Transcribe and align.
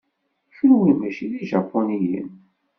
Kenwi 0.55 0.91
mačči 0.99 1.25
d 1.31 1.33
ijapuniyen. 1.43 2.29